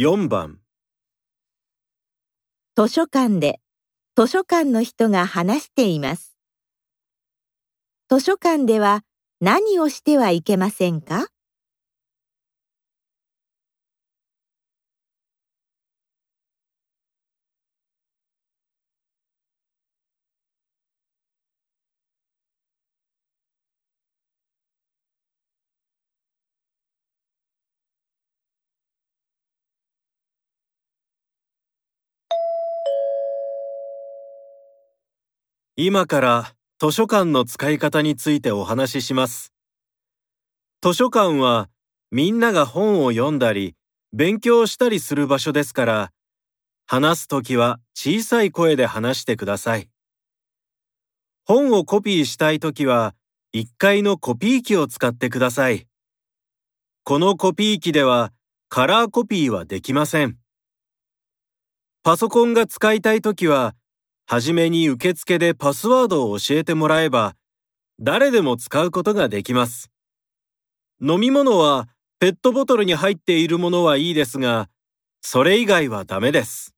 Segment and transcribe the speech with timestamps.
[0.00, 0.60] 4番
[2.76, 3.58] 図書館で
[4.16, 6.36] 図書館の人が話しています。
[8.08, 9.02] 図書館では
[9.40, 11.26] 何をしてはいけませんか？
[35.80, 39.52] 今から図書館の使い方についてお話しします。
[40.82, 41.68] 図書館は
[42.10, 43.76] みんなが本を読んだり
[44.12, 46.12] 勉強したりする場所ですから、
[46.84, 49.88] 話すときは小さい声で話してください。
[51.44, 53.14] 本をコピーしたいときは
[53.54, 55.86] 1階のコピー機を使ってください。
[57.04, 58.32] このコピー機では
[58.68, 60.38] カラーコピーはできません。
[62.02, 63.76] パソコンが使いたいときは
[64.30, 67.34] はじめに受付でパスワードを教えてもらえば、
[67.98, 69.90] 誰でも使うことができます。
[71.00, 71.88] 飲み物は
[72.18, 74.68] ペットボトルに入っているものはいいですが、
[75.22, 76.74] それ以外はダメです。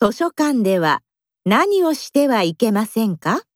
[0.00, 1.02] 図書館では
[1.44, 3.47] 何をしてはいけませんか？